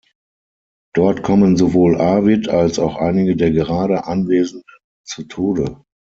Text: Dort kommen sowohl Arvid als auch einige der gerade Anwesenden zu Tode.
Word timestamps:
Dort 0.95 1.21
kommen 1.21 1.57
sowohl 1.57 1.95
Arvid 2.01 2.49
als 2.49 2.79
auch 2.79 2.95
einige 2.95 3.35
der 3.35 3.51
gerade 3.51 4.07
Anwesenden 4.07 4.65
zu 5.05 5.25
Tode. 5.27 5.83